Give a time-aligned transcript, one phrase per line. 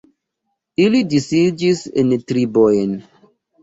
[0.85, 3.01] Ili disiĝis en tribojn.